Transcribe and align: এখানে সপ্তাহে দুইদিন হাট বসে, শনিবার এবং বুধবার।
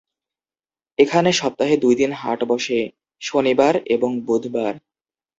এখানে 0.99 1.29
সপ্তাহে 1.31 1.75
দুইদিন 1.77 2.11
হাট 2.13 2.39
বসে, 2.43 2.79
শনিবার 3.21 3.73
এবং 3.95 4.11
বুধবার। 4.27 4.73